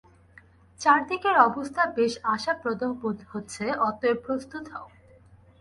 [0.79, 4.87] চারদিকের অবস্থা বেশ আশাপ্রদ বোধ হচ্ছে, অতএব প্রস্তুত হও।